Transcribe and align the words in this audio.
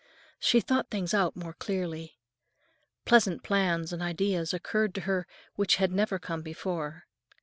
She 0.39 0.61
thought 0.61 0.89
things 0.89 1.13
out 1.13 1.35
more 1.35 1.53
clearly. 1.53 2.17
Pleasant 3.05 3.43
plans 3.43 3.93
and 3.93 4.01
ideas 4.01 4.51
occurred 4.51 4.95
to 4.95 5.01
her 5.01 5.27
which 5.57 5.75
had 5.75 5.91
never 5.91 6.17
come 6.17 6.41
before. 6.41 7.03